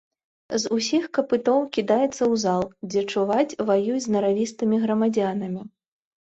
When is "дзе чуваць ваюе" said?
2.89-3.99